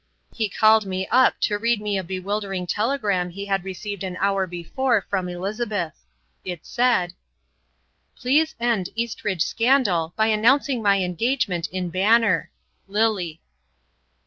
He 0.33 0.49
called 0.49 0.83
me 0.87 1.07
up 1.11 1.39
to 1.41 1.59
read 1.59 1.79
me 1.79 1.95
a 1.95 2.03
bewildering 2.03 2.65
telegram 2.65 3.29
he 3.29 3.45
had 3.45 3.63
received 3.63 4.03
an 4.03 4.17
hour 4.19 4.47
before 4.47 5.05
from 5.11 5.29
Elizabeth. 5.29 5.93
It 6.43 6.65
said: 6.65 7.13
"Please 8.17 8.55
end 8.59 8.89
Eastridge 8.95 9.43
scandal 9.43 10.13
by 10.15 10.25
announcing 10.25 10.81
my 10.81 11.03
engagement 11.03 11.67
in 11.67 11.91
Banner. 11.91 12.49
Lily." 12.87 13.41